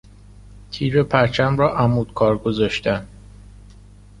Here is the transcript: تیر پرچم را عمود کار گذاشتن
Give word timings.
تیر 0.71 1.03
پرچم 1.03 1.57
را 1.57 1.77
عمود 1.77 2.13
کار 2.13 2.37
گذاشتن 2.37 3.07